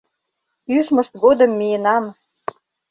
[0.75, 2.05] Ӱжмышт годым миенам.